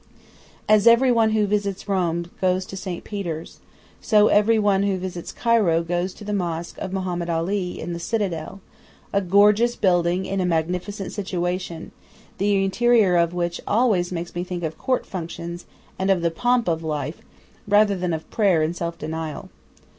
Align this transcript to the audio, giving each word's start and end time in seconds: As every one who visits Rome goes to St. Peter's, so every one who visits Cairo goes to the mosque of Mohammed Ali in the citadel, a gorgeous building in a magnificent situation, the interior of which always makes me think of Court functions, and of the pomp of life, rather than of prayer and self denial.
As 0.67 0.87
every 0.87 1.11
one 1.11 1.29
who 1.33 1.45
visits 1.45 1.87
Rome 1.87 2.31
goes 2.41 2.65
to 2.65 2.75
St. 2.75 3.03
Peter's, 3.03 3.59
so 4.01 4.29
every 4.29 4.57
one 4.57 4.81
who 4.81 4.97
visits 4.97 5.31
Cairo 5.31 5.83
goes 5.83 6.15
to 6.15 6.23
the 6.23 6.33
mosque 6.33 6.79
of 6.79 6.91
Mohammed 6.91 7.29
Ali 7.29 7.79
in 7.79 7.93
the 7.93 7.99
citadel, 7.99 8.61
a 9.13 9.21
gorgeous 9.21 9.75
building 9.75 10.25
in 10.25 10.41
a 10.41 10.43
magnificent 10.47 11.11
situation, 11.13 11.91
the 12.39 12.63
interior 12.65 13.15
of 13.15 13.35
which 13.35 13.61
always 13.67 14.11
makes 14.11 14.33
me 14.33 14.43
think 14.43 14.63
of 14.63 14.75
Court 14.79 15.05
functions, 15.05 15.67
and 15.99 16.09
of 16.09 16.23
the 16.23 16.31
pomp 16.31 16.67
of 16.67 16.81
life, 16.81 17.21
rather 17.67 17.95
than 17.95 18.11
of 18.11 18.27
prayer 18.31 18.63
and 18.63 18.75
self 18.75 18.97
denial. 18.97 19.51